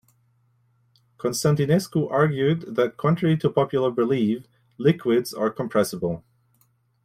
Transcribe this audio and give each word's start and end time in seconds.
Constantinescu 1.19 2.09
argued 2.11 2.73
that, 2.75 2.97
contrary 2.97 3.37
to 3.37 3.51
popular 3.51 3.91
belief, 3.91 4.47
liquids 4.79 5.31
are 5.31 5.51
compressible. 5.51 6.23